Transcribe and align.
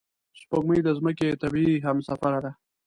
سپوږمۍ 0.39 0.79
د 0.83 0.89
ځمکې 0.97 1.27
طبیعي 1.41 1.75
همسفره 1.85 2.39
ده 2.45 2.51